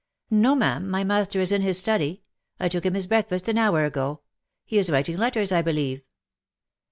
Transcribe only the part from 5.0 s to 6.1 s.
letters, I believe.